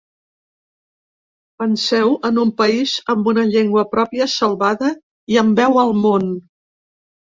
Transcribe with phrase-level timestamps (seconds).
[1.63, 4.93] Penseu en un país amb una llengua pròpia salvada
[5.37, 6.31] i amb veu al món.